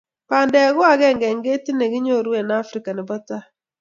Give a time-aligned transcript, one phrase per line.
[0.29, 3.45] Bandee ko agenge eng ketit ne kinyoru end afrika ne bo tai